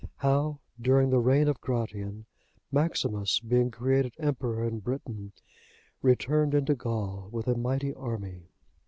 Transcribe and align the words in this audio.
IX. 0.03 0.09
How 0.17 0.59
during 0.81 1.11
the 1.11 1.19
reign 1.19 1.47
of 1.47 1.61
Gratian, 1.61 2.25
Maximus, 2.71 3.39
being 3.39 3.69
created 3.69 4.15
Emperor 4.17 4.65
in 4.67 4.79
Britain, 4.79 5.31
returned 6.01 6.55
into 6.55 6.73
Gaul 6.73 7.29
with 7.31 7.47
a 7.47 7.53
mighty 7.55 7.93
army. 7.93 8.47